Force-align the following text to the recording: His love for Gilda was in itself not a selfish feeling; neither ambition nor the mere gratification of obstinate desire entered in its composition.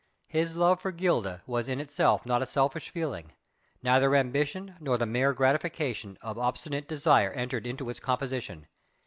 His 0.25 0.55
love 0.55 0.81
for 0.81 0.91
Gilda 0.91 1.43
was 1.45 1.69
in 1.69 1.79
itself 1.79 2.25
not 2.25 2.41
a 2.41 2.47
selfish 2.47 2.89
feeling; 2.89 3.33
neither 3.83 4.15
ambition 4.15 4.75
nor 4.79 4.97
the 4.97 5.05
mere 5.05 5.31
gratification 5.31 6.17
of 6.23 6.39
obstinate 6.39 6.87
desire 6.87 7.29
entered 7.33 7.67
in 7.67 7.77
its 7.87 7.99
composition. 7.99 8.65